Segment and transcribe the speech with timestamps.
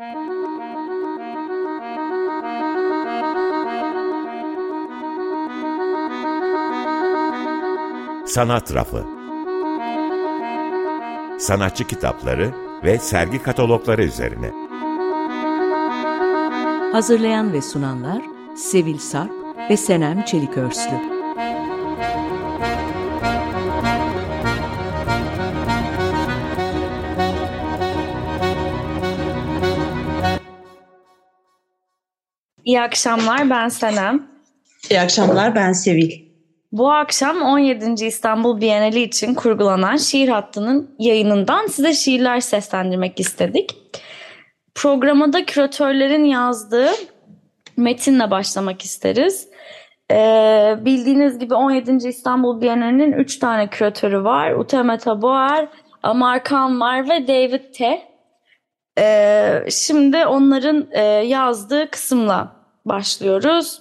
[0.00, 0.12] Sanat
[8.74, 9.04] Rafı
[11.38, 14.50] Sanatçı kitapları ve sergi katalogları üzerine.
[16.92, 18.22] Hazırlayan ve sunanlar
[18.56, 19.32] Sevil Sarp
[19.70, 21.09] ve Senem Çelikörslü.
[32.70, 34.26] İyi akşamlar ben Senem.
[34.90, 36.10] İyi akşamlar ben Sevil.
[36.72, 38.04] Bu akşam 17.
[38.04, 43.76] İstanbul Bienali için kurgulanan şiir hattının yayınından size şiirler seslendirmek istedik.
[44.74, 46.90] Programa da küratörlerin yazdığı
[47.76, 49.48] metinle başlamak isteriz.
[50.10, 52.08] Ee, bildiğiniz gibi 17.
[52.08, 54.52] İstanbul Bienali'nin 3 tane küratörü var.
[54.52, 55.68] Uteme Taboer,
[56.02, 58.02] Amar Khan var ve David T.
[58.98, 63.80] Ee, şimdi onların e, yazdığı kısımla başlıyoruz.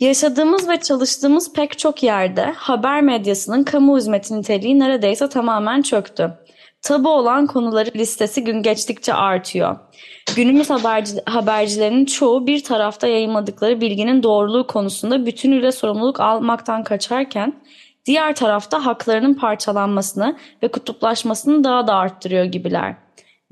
[0.00, 6.38] Yaşadığımız ve çalıştığımız pek çok yerde haber medyasının kamu hizmeti niteliği neredeyse tamamen çöktü.
[6.82, 9.76] Tabu olan konuların listesi gün geçtikçe artıyor.
[10.36, 17.52] Günümüz haberci, habercilerinin çoğu bir tarafta yayınladıkları bilginin doğruluğu konusunda bütünüyle sorumluluk almaktan kaçarken
[18.06, 22.94] diğer tarafta haklarının parçalanmasını ve kutuplaşmasını daha da arttırıyor gibiler.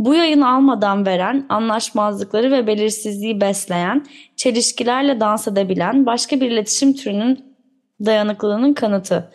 [0.00, 4.06] Bu yayını almadan veren, anlaşmazlıkları ve belirsizliği besleyen,
[4.36, 7.56] çelişkilerle dans edebilen başka bir iletişim türünün
[8.04, 9.32] dayanıklılığının kanıtı.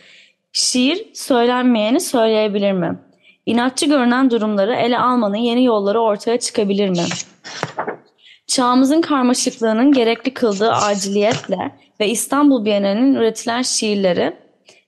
[0.52, 3.00] Şiir söylenmeyeni söyleyebilir mi?
[3.46, 7.04] İnatçı görünen durumları ele almanın yeni yolları ortaya çıkabilir mi?
[8.48, 14.34] Çağımızın karmaşıklığının gerekli kıldığı aciliyetle ve İstanbul Bienali'nin üretilen şiirleri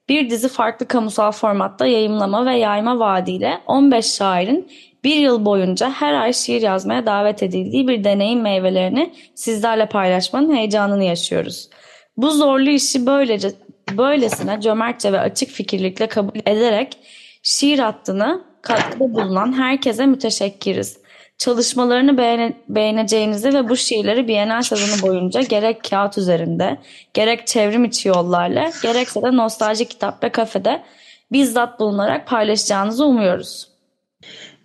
[0.10, 4.72] bir dizi farklı kamusal formatta yayımlama ve yayma vaadiyle 15 şairin
[5.08, 11.04] bir yıl boyunca her ay şiir yazmaya davet edildiği bir deneyim meyvelerini sizlerle paylaşmanın heyecanını
[11.04, 11.70] yaşıyoruz.
[12.18, 13.52] Bu zorlu işi böylece
[13.92, 16.98] böylesine cömertçe ve açık fikirlikle kabul ederek
[17.44, 20.98] şiir hattını katkıda bulunan herkese müteşekkiriz.
[21.38, 26.78] Çalışmalarını beğene, beğeneceğinizi ve bu şiirleri Bienal sezonu boyunca gerek kağıt üzerinde,
[27.14, 30.84] gerek çevrim içi yollarla, gerekse de nostalji kitap ve kafede
[31.32, 33.77] bizzat bulunarak paylaşacağınızı umuyoruz.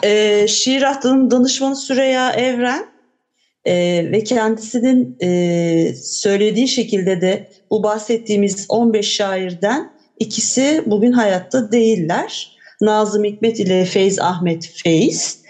[0.04, 2.86] Ee, şiir hattının danışmanı Süreya Evren
[3.64, 3.74] e,
[4.12, 12.58] ve kendisinin e, söylediği şekilde de bu bahsettiğimiz 15 şairden ikisi bugün hayatta değiller.
[12.80, 15.42] Nazım Hikmet ile Feyz Ahmet Feyz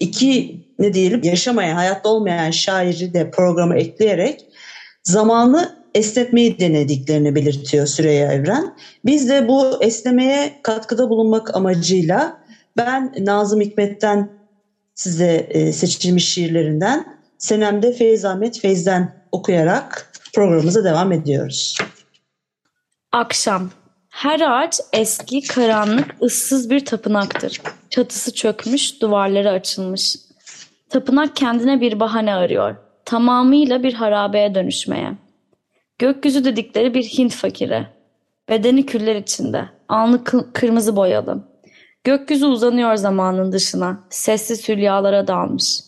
[0.00, 4.46] iki ne diyelim yaşamayan, hayatta olmayan şairi de programa ekleyerek
[5.02, 8.76] zamanı esnetmeyi denediklerini belirtiyor Süreyya Evren.
[9.04, 12.43] Biz de bu esnemeye katkıda bulunmak amacıyla
[12.76, 14.30] ben Nazım Hikmet'ten
[14.94, 21.78] size e, seçilmiş şiirlerinden, Senem'de Feyz Ahmet Feyz'den okuyarak programımıza devam ediyoruz.
[23.12, 23.70] Akşam
[24.10, 27.60] her ağaç eski, karanlık, ıssız bir tapınaktır.
[27.90, 30.16] Çatısı çökmüş, duvarları açılmış.
[30.88, 32.76] Tapınak kendine bir bahane arıyor.
[33.04, 35.12] Tamamıyla bir harabeye dönüşmeye.
[35.98, 37.86] Gökyüzü dedikleri bir Hint fakiri.
[38.48, 39.64] Bedeni küller içinde.
[39.88, 41.53] Alnı kırmızı boyalı.
[42.04, 44.00] Gökyüzü uzanıyor zamanın dışına.
[44.10, 45.80] Sessiz hülyalara dalmış.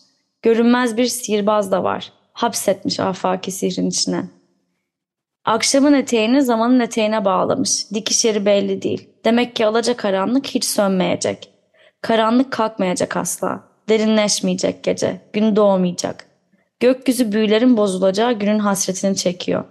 [0.43, 2.12] Görünmez bir sihirbaz da var.
[2.32, 4.25] Hapsetmiş afaki sihrin içine.
[5.44, 7.91] Akşamın eteğini zamanın eteğine bağlamış.
[7.94, 9.09] Dikiş yeri belli değil.
[9.25, 11.50] Demek ki alaca karanlık hiç sönmeyecek.
[12.00, 13.65] Karanlık kalkmayacak asla.
[13.88, 15.21] Derinleşmeyecek gece.
[15.32, 16.26] Gün doğmayacak.
[16.81, 19.65] Gökyüzü büyülerin bozulacağı günün hasretini çekiyor.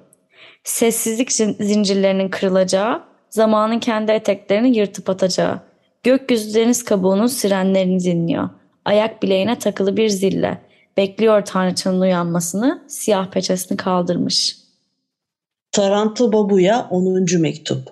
[0.64, 5.60] Sessizlik zincirlerinin kırılacağı, zamanın kendi eteklerini yırtıp atacağı.
[6.06, 8.50] Gökyüzü deniz kabuğunun sirenlerini dinliyor.
[8.86, 10.62] Ayak bileğine takılı bir zille.
[10.98, 14.66] Bekliyor tanrıçanın uyanmasını, siyah peçesini kaldırmış.''
[15.72, 17.40] Taranta Babu'ya 10.
[17.40, 17.90] mektup.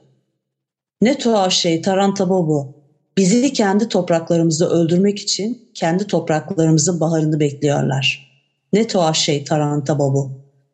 [1.01, 2.75] Ne tuhaf şey Taranta Babu.
[3.17, 8.31] Bizi kendi topraklarımızda öldürmek için kendi topraklarımızın baharını bekliyorlar.
[8.73, 10.31] Ne tuhaf şey Taranta Babu.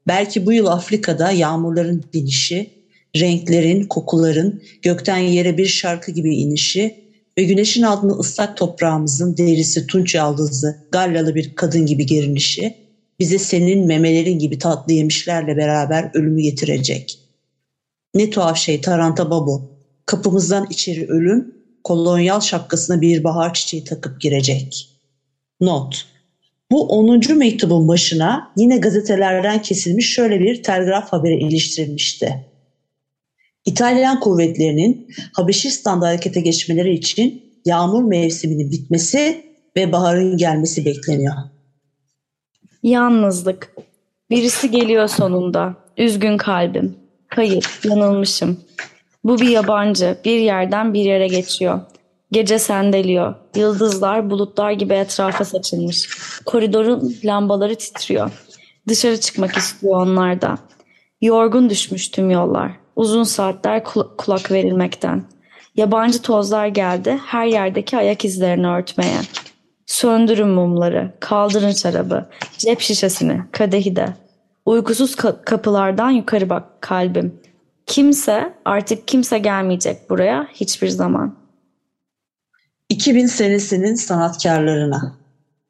[0.07, 2.69] Belki bu yıl Afrika'da yağmurların dinişi,
[3.15, 7.08] renklerin, kokuların gökten yere bir şarkı gibi inişi
[7.39, 12.77] ve güneşin altında ıslak toprağımızın derisi tunç yaldızlı, gallalı bir kadın gibi gerinişi
[13.19, 17.19] bize senin memelerin gibi tatlı yemişlerle beraber ölümü getirecek.
[18.15, 19.71] Ne tuhaf şey Taranta Babu.
[20.05, 24.89] Kapımızdan içeri ölüm, kolonyal şapkasına bir bahar çiçeği takıp girecek.
[25.61, 26.05] Not.
[26.71, 27.37] Bu 10.
[27.37, 32.48] mektubun başına yine gazetelerden kesilmiş şöyle bir telgraf haberi iliştirilmişti.
[33.69, 39.45] İtalyan kuvvetlerinin Habeşistan'da harekete geçmeleri için yağmur mevsiminin bitmesi
[39.77, 41.33] ve baharın gelmesi bekleniyor.
[42.83, 43.75] Yalnızlık.
[44.29, 45.75] Birisi geliyor sonunda.
[45.97, 46.95] Üzgün kalbim.
[47.27, 48.59] Hayır, yanılmışım.
[49.23, 51.81] Bu bir yabancı, bir yerden bir yere geçiyor.
[52.31, 53.35] Gece sendeliyor.
[53.55, 56.09] Yıldızlar bulutlar gibi etrafa saçılmış.
[56.45, 58.31] Koridorun lambaları titriyor.
[58.87, 60.57] Dışarı çıkmak istiyor onlar da.
[61.21, 62.71] Yorgun düşmüş tüm yollar.
[62.99, 63.83] Uzun saatler
[64.17, 65.23] kulak verilmekten.
[65.75, 69.19] Yabancı tozlar geldi her yerdeki ayak izlerini örtmeye.
[69.85, 74.07] Söndürün mumları, kaldırın şarabı, cep şişesini, kadehi de.
[74.65, 77.39] Uykusuz ka- kapılardan yukarı bak kalbim.
[77.85, 81.35] Kimse, artık kimse gelmeyecek buraya hiçbir zaman.
[82.89, 85.15] 2000 senesinin sanatkarlarına.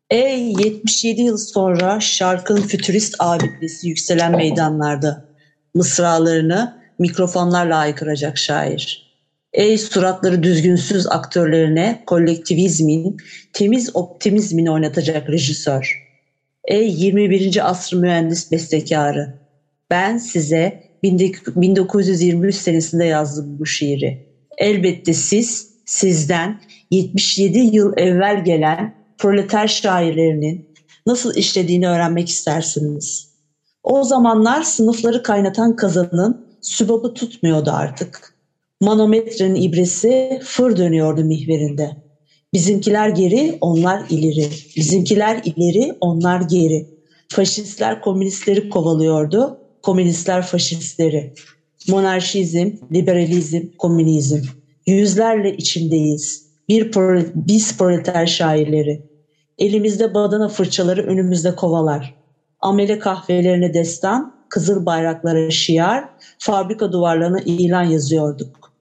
[0.09, 5.25] Ey 77 yıl sonra şarkının fütürist abidesi yükselen meydanlarda
[5.75, 9.09] mısralarını mikrofonlarla aykıracak şair.
[9.53, 13.17] Ey suratları düzgünsüz aktörlerine kolektivizmin,
[13.53, 16.09] temiz optimizmini oynatacak rejisör.
[16.67, 17.69] Ey 21.
[17.69, 19.33] asr mühendis bestekarı.
[19.89, 24.19] Ben size 1923 senesinde yazdım bu şiiri.
[24.57, 26.61] Elbette siz, sizden
[26.91, 30.69] 77 yıl evvel gelen proleter şairlerinin
[31.05, 33.29] nasıl işlediğini öğrenmek istersiniz.
[33.83, 36.38] O zamanlar sınıfları kaynatan kazanın
[36.69, 38.33] sübabı tutmuyordu artık.
[38.81, 41.91] Manometrenin ibresi fır dönüyordu mihverinde.
[42.53, 44.49] Bizimkiler geri, onlar ileri.
[44.75, 46.87] Bizimkiler ileri, onlar geri.
[47.29, 51.33] Faşistler komünistleri kovalıyordu, komünistler faşistleri.
[51.87, 54.41] Monarşizm, liberalizm, komünizm.
[54.87, 56.45] Yüzlerle içindeyiz.
[56.69, 59.01] Bir pro, biz proleter şairleri.
[59.57, 62.15] Elimizde badana fırçaları, önümüzde kovalar.
[62.59, 66.09] Amele kahvelerine destan, kızıl bayraklara şiar,
[66.39, 68.71] fabrika duvarlarına ilan yazıyorduk.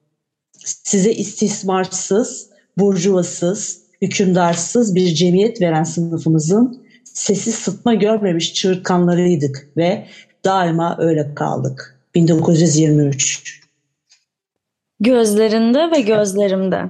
[0.65, 10.07] Size istismarsız, burjuvasız, hükümdarsız bir cemiyet veren sınıfımızın sessiz sıtma görmemiş çığırtkanlarıydık ve
[10.45, 11.99] daima öyle kaldık.
[12.15, 13.59] 1923
[15.01, 16.83] Gözlerinde ve gözlerimde.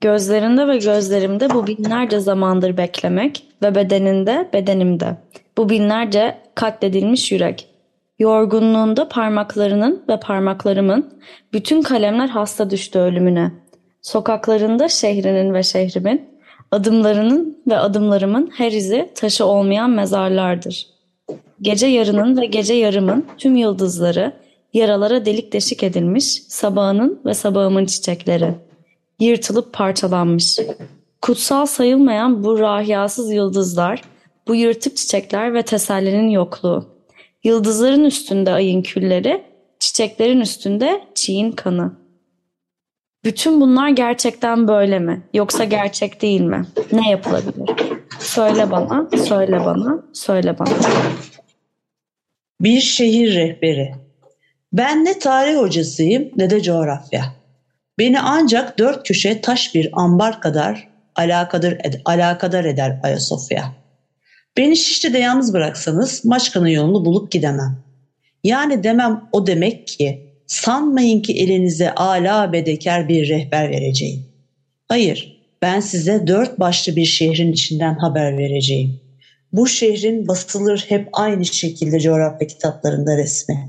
[0.00, 5.16] Gözlerinde ve gözlerimde bu binlerce zamandır beklemek ve bedeninde bedenimde.
[5.58, 7.73] Bu binlerce katledilmiş yürek.
[8.18, 11.18] Yorgunluğunda parmaklarının ve parmaklarımın
[11.52, 13.52] bütün kalemler hasta düştü ölümüne.
[14.02, 16.28] Sokaklarında şehrinin ve şehrimin,
[16.70, 20.86] adımlarının ve adımlarımın her izi taşı olmayan mezarlardır.
[21.62, 24.32] Gece yarının ve gece yarımın tüm yıldızları,
[24.74, 28.54] yaralara delik deşik edilmiş sabahının ve sabahımın çiçekleri.
[29.20, 30.58] Yırtılıp parçalanmış.
[31.22, 34.02] Kutsal sayılmayan bu rahiyasız yıldızlar,
[34.48, 36.93] bu yırtık çiçekler ve tesellinin yokluğu.
[37.44, 39.44] Yıldızların üstünde ayın külleri,
[39.78, 41.92] çiçeklerin üstünde çiğin kanı.
[43.24, 45.22] Bütün bunlar gerçekten böyle mi?
[45.34, 46.66] Yoksa gerçek değil mi?
[46.92, 47.70] Ne yapılabilir?
[48.20, 50.74] Söyle bana, söyle bana, söyle bana.
[52.60, 53.94] Bir şehir rehberi.
[54.72, 57.24] Ben ne tarih hocasıyım ne de coğrafya.
[57.98, 63.83] Beni ancak dört köşe taş bir ambar kadar alakadar, ed alakadar eder Ayasofya.
[64.56, 67.78] Beni Şişli'de yalnız bıraksanız Maçka'nın yolunu bulup gidemem.
[68.44, 74.26] Yani demem o demek ki sanmayın ki elinize ala bedekar bir rehber vereceğim.
[74.88, 79.00] Hayır, ben size dört başlı bir şehrin içinden haber vereceğim.
[79.52, 83.68] Bu şehrin basılır hep aynı şekilde coğrafya kitaplarında resmi.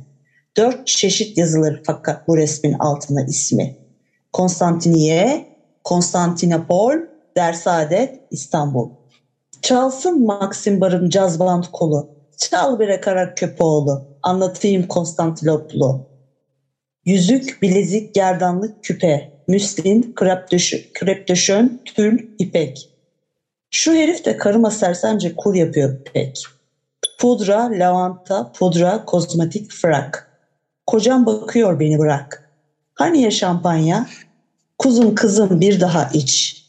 [0.57, 3.75] Dört çeşit yazılır fakat bu resmin altında ismi.
[4.33, 5.45] Konstantiniye,
[5.83, 6.93] Konstantinopol,
[7.37, 8.89] Dersaadet, İstanbul.
[9.65, 12.07] Çalsın Maxim Bar'ın caz band kolu.
[12.37, 14.07] Çal bre kara köpoğlu.
[14.21, 16.07] Anlatayım Konstantinoplu.
[17.05, 19.31] Yüzük, bilezik, gerdanlık, küpe.
[19.47, 20.13] Müslin,
[20.93, 22.89] krepdöşön, tül, ipek.
[23.71, 26.43] Şu herif de karıma sersence kur yapıyor pek.
[27.19, 30.31] Pudra, lavanta, pudra, kozmetik, frak.
[30.87, 32.51] Kocam bakıyor beni bırak.
[32.93, 34.07] Hani ya şampanya?
[34.77, 36.64] Kuzum kızım bir daha iç.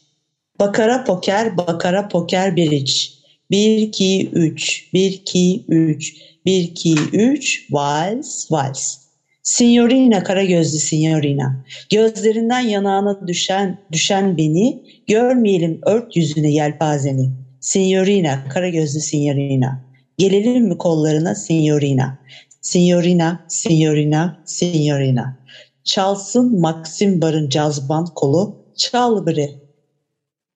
[0.59, 3.17] Bakara poker, bakara poker bir iç.
[3.51, 8.97] 1 2 3 1 2 3 1 2 3 vals vals.
[9.43, 11.65] Signorina kara gözlü signorina.
[11.91, 17.29] Gözlerinden yanağına düşen düşen beni görmeyelim ört yüzüne yelpazeni.
[17.59, 19.85] Signorina kara gözlü signorina.
[20.17, 22.19] Gelelim mi kollarına signorina.
[22.61, 25.39] Signorina, signorina, signorina.
[25.83, 28.65] Çalsın Maxim Bar'ın cazban kolu.
[28.77, 29.66] Çal bre.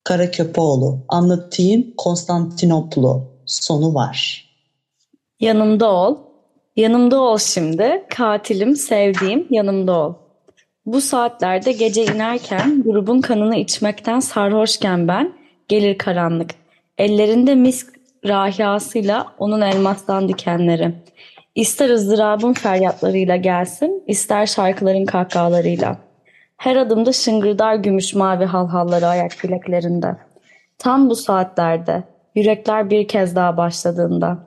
[0.04, 1.00] Karaköpoğlu.
[1.08, 3.24] Anlatayım Konstantinoplu.
[3.46, 4.46] Sonu var.
[5.40, 6.18] Yanımda ol.
[6.76, 8.04] Yanımda ol şimdi.
[8.10, 10.14] Katilim, sevdiğim yanımda ol.
[10.86, 15.34] Bu saatlerde gece inerken grubun kanını içmekten sarhoşken ben
[15.68, 16.52] gelir karanlık.
[16.98, 17.88] Ellerinde misk
[18.26, 20.96] rahiyasıyla onun elmastan dikenleri.
[21.56, 25.98] İster ızdırabın feryatlarıyla gelsin, ister şarkıların kahkahalarıyla.
[26.62, 30.16] Her adımda şıngırdar gümüş mavi halhalları ayak bileklerinde.
[30.78, 32.04] Tam bu saatlerde,
[32.36, 34.38] yürekler bir kez daha başladığında,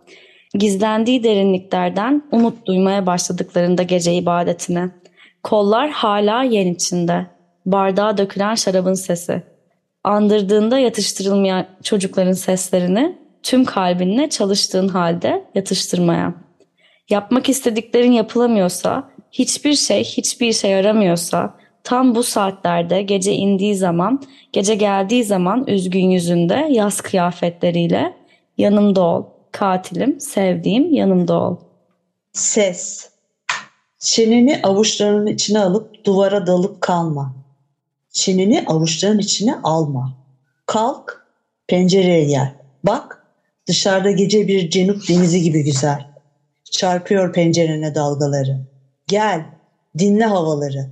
[0.55, 4.91] gizlendiği derinliklerden umut duymaya başladıklarında gece ibadetine,
[5.43, 7.27] kollar hala yen içinde,
[7.67, 9.43] bardağa dökülen şarabın sesi,
[10.05, 16.35] andırdığında yatıştırılmayan çocukların seslerini tüm kalbinle çalıştığın halde yatıştırmaya.
[17.11, 24.23] Yapmak istediklerin yapılamıyorsa, hiçbir şey hiçbir şey yaramıyorsa, tam bu saatlerde gece indiği zaman,
[24.53, 28.17] gece geldiği zaman üzgün yüzünde yaz kıyafetleriyle
[28.59, 31.57] yanımda ol, katilim, sevdiğim yanımda ol.
[32.33, 33.11] Ses.
[33.99, 37.35] Çeneni avuçlarının içine alıp duvara dalıp kalma.
[38.11, 40.17] Çeneni avuçların içine alma.
[40.67, 41.27] Kalk,
[41.67, 42.55] pencereye gel.
[42.85, 43.27] Bak,
[43.67, 46.07] dışarıda gece bir cenuk denizi gibi güzel.
[46.71, 48.61] Çarpıyor pencerene dalgaları.
[49.07, 49.47] Gel,
[49.99, 50.91] dinle havaları.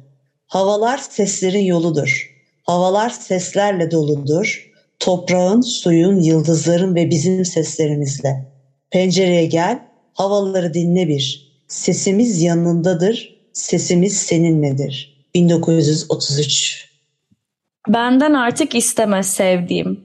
[0.53, 2.31] Havalar seslerin yoludur.
[2.63, 4.71] Havalar seslerle doludur.
[4.99, 8.53] Toprağın, suyun, yıldızların ve bizim seslerimizle.
[8.91, 9.79] Pencereye gel,
[10.15, 11.53] havaları dinle bir.
[11.69, 15.25] Sesimiz yanındadır, sesimiz seninledir.
[15.35, 16.89] 1933
[17.89, 20.01] Benden artık isteme sevdiğim.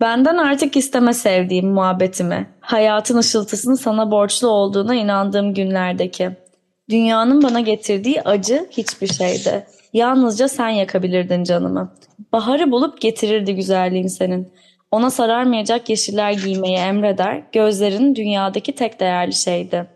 [0.00, 2.50] Benden artık isteme sevdiğim muhabbetimi.
[2.60, 6.45] Hayatın ışıltısını sana borçlu olduğuna inandığım günlerdeki.
[6.90, 9.66] Dünyanın bana getirdiği acı hiçbir şeydi.
[9.92, 11.94] Yalnızca sen yakabilirdin canımı.
[12.32, 14.52] Baharı bulup getirirdi güzelliğin senin.
[14.90, 19.86] Ona sararmayacak yeşiller giymeyi emreder, gözlerin dünyadaki tek değerli şeydi.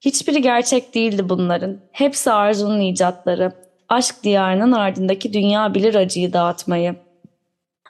[0.00, 1.80] Hiçbiri gerçek değildi bunların.
[1.92, 3.52] Hepsi arzunun icatları.
[3.88, 6.96] Aşk diyarının ardındaki dünya bilir acıyı dağıtmayı.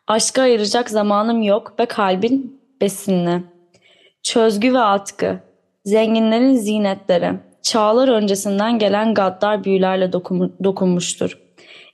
[0.07, 3.43] Aşka ayıracak zamanım yok ve kalbin besinli.
[4.23, 5.41] Çözgü ve atkı,
[5.85, 11.39] zenginlerin zinetleri, çağlar öncesinden gelen gaddar büyülerle dokun, dokunmuştur.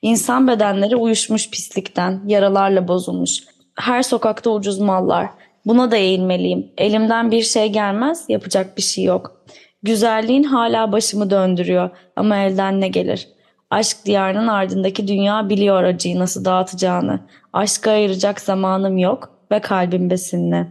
[0.02, 3.44] İnsan bedenleri uyuşmuş pislikten, yaralarla bozulmuş.
[3.78, 5.28] Her sokakta ucuz mallar.
[5.66, 6.72] Buna da eğilmeliyim.
[6.78, 9.36] Elimden bir şey gelmez, yapacak bir şey yok.
[9.82, 13.28] Güzelliğin hala başımı döndürüyor ama elden ne gelir?
[13.70, 17.20] Aşk diyarının ardındaki dünya biliyor acıyı nasıl dağıtacağını.
[17.52, 20.66] Aşka ayıracak zamanım yok ve kalbim besinli.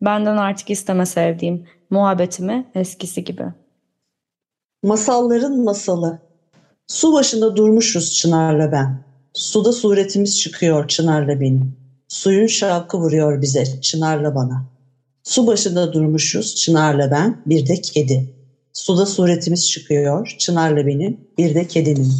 [0.00, 3.44] Benden artık isteme sevdiğim muhabbetimi eskisi gibi.
[4.82, 6.18] Masalların masalı.
[6.86, 9.04] Su başında durmuşuz Çınar'la ben.
[9.34, 11.76] Suda suretimiz çıkıyor Çınar'la benim.
[12.08, 14.66] Suyun şarkı vuruyor bize Çınar'la bana.
[15.24, 18.34] Su başında durmuşuz Çınar'la ben, bir de kedi.
[18.72, 22.12] Suda suretimiz çıkıyor Çınar'la benim, bir de kedinin.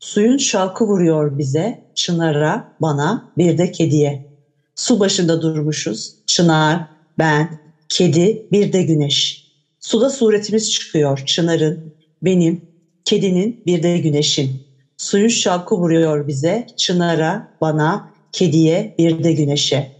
[0.00, 4.30] Suyun şarkı vuruyor bize, Çınar'a, bana, bir de kediye.
[4.74, 6.86] Su başında durmuşuz, Çınar,
[7.18, 9.49] ben, kedi, bir de güneş.
[9.80, 12.60] Suda suretimiz çıkıyor, Çınar'ın, benim,
[13.04, 14.62] kedinin, bir de güneşin.
[14.96, 19.92] Suyun şarkı vuruyor bize, Çınar'a, bana, kediye, bir de güneşe.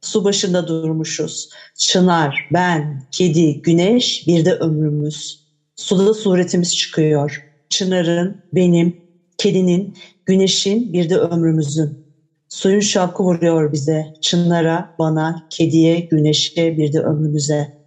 [0.00, 1.48] Su başında durmuşuz.
[1.78, 5.44] Çınar, ben, kedi, güneş, bir de ömrümüz.
[5.76, 7.44] Suda suretimiz çıkıyor.
[7.68, 8.96] Çınar'ın, benim,
[9.38, 12.04] kedinin, güneşin, bir de ömrümüzün.
[12.48, 17.83] Suyun şapkı vuruyor bize, çınlara, bana, kediye, güneşe, bir de ömrümüze.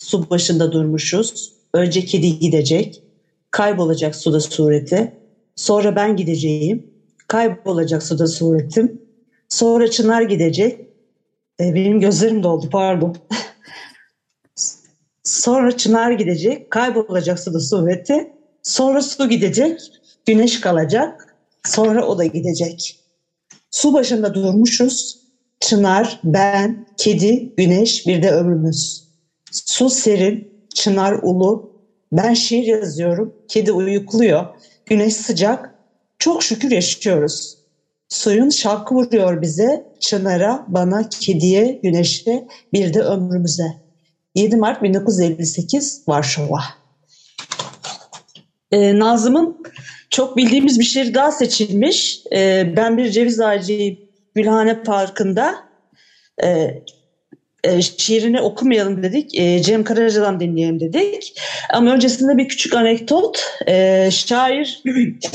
[0.00, 1.52] Su başında durmuşuz.
[1.74, 3.02] Önce kedi gidecek,
[3.50, 5.12] kaybolacak suda sureti.
[5.56, 6.86] Sonra ben gideceğim,
[7.28, 9.02] kaybolacak suda suretim.
[9.48, 10.80] Sonra çınar gidecek.
[11.60, 13.16] E, benim gözlerim doldu, pardon.
[15.24, 18.32] Sonra çınar gidecek, kaybolacak suda sureti.
[18.62, 19.80] Sonra su gidecek,
[20.26, 23.00] güneş kalacak, sonra o da gidecek.
[23.70, 25.20] Su başında durmuşuz,
[25.60, 29.09] çınar, ben, kedi, güneş, bir de ömrümüz.
[29.50, 31.72] Su serin, çınar ulu,
[32.12, 34.46] ben şiir yazıyorum, kedi uyukluyor,
[34.86, 35.74] güneş sıcak,
[36.18, 37.56] çok şükür yaşıyoruz.
[38.08, 43.80] Suyun şarkı vuruyor bize, çınara, bana, kediye, güneşe, bir de ömrümüze.
[44.34, 46.60] 7 Mart 1958 Varşova.
[48.72, 49.62] Ee, Nazım'ın
[50.10, 52.22] çok bildiğimiz bir şiir daha seçilmiş.
[52.32, 53.98] Ee, ben bir ceviz ağacıyım
[54.34, 55.54] Gülhane Parkı'nda.
[56.44, 56.82] Ee,
[57.64, 59.38] e, şiirini okumayalım dedik.
[59.38, 61.40] E, Cem Karaca'dan dinleyelim dedik.
[61.72, 63.38] Ama öncesinde bir küçük anekdot.
[63.66, 64.82] E, şair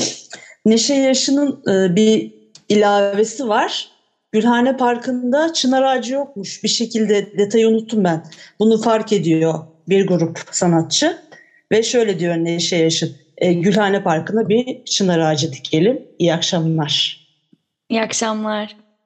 [0.66, 2.32] Neşe Yaşı'nın e, bir
[2.68, 3.88] ilavesi var.
[4.32, 6.64] Gülhane Parkı'nda çınar ağacı yokmuş.
[6.64, 8.24] Bir şekilde detayı unuttum ben.
[8.58, 9.54] Bunu fark ediyor
[9.88, 11.18] bir grup sanatçı.
[11.72, 16.02] Ve şöyle diyor Neşe Yaşın Gülhane Parkı'na bir çınar ağacı dikelim.
[16.18, 17.26] İyi akşamlar.
[17.88, 18.76] İyi akşamlar.